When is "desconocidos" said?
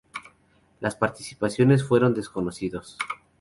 2.15-2.97